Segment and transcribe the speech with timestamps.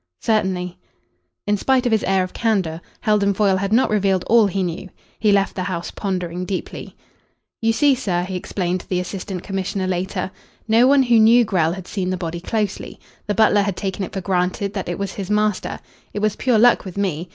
[0.23, 0.79] "Certainly."
[1.45, 4.89] In spite of his air of candour, Heldon Foyle had not revealed all he knew.
[5.19, 6.95] He left the house pondering deeply.
[7.61, 10.31] "You see, sir," he explained to the Assistant Commissioner later,
[10.67, 12.99] "no one who knew Grell had seen the body closely.
[13.27, 15.77] The butler had taken it for granted that it was his master.
[16.15, 17.29] It was pure luck with me.